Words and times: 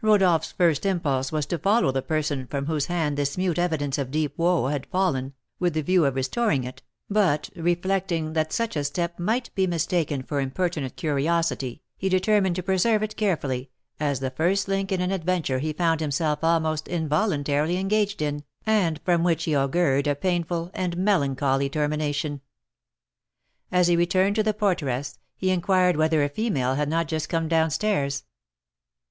Rodolph's 0.00 0.50
first 0.50 0.86
impulse 0.86 1.30
was 1.30 1.44
to 1.44 1.58
follow 1.58 1.90
the 1.92 2.00
person 2.00 2.46
from 2.46 2.64
whose 2.64 2.86
hand 2.86 3.18
this 3.18 3.36
mute 3.36 3.58
evidence 3.58 3.98
of 3.98 4.10
deep 4.10 4.32
woe 4.38 4.68
had 4.68 4.86
fallen, 4.86 5.34
with 5.58 5.74
the 5.74 5.82
view 5.82 6.06
of 6.06 6.14
restoring 6.14 6.64
it, 6.64 6.82
but, 7.10 7.50
reflecting 7.54 8.32
that 8.32 8.50
such 8.50 8.76
a 8.76 8.84
step 8.84 9.18
might 9.18 9.54
be 9.54 9.66
mistaken 9.66 10.22
for 10.22 10.40
impertinent 10.40 10.96
curiosity, 10.96 11.82
he 11.98 12.08
determined 12.08 12.56
to 12.56 12.62
preserve 12.62 13.02
it 13.02 13.14
carefully, 13.16 13.68
as 14.00 14.20
the 14.20 14.30
first 14.30 14.68
link 14.68 14.90
in 14.90 15.02
an 15.02 15.10
adventure 15.10 15.58
he 15.58 15.74
found 15.74 16.00
himself 16.00 16.42
almost 16.42 16.88
involuntarily 16.88 17.76
engaged 17.76 18.22
in, 18.22 18.42
and 18.64 19.02
from 19.04 19.22
which 19.22 19.44
he 19.44 19.54
augured 19.54 20.06
a 20.06 20.14
painful 20.14 20.70
and 20.72 20.96
melancholy 20.96 21.68
termination. 21.68 22.40
As 23.70 23.88
he 23.88 23.96
returned 23.96 24.36
to 24.36 24.42
the 24.42 24.54
porteress, 24.54 25.18
he 25.36 25.50
inquired 25.50 25.98
whether 25.98 26.24
a 26.24 26.30
female 26.30 26.74
had 26.76 26.88
not 26.88 27.06
just 27.06 27.28
come 27.28 27.48
down 27.48 27.70
stairs. 27.70 28.24